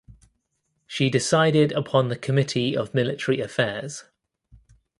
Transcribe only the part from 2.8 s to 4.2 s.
military affairs.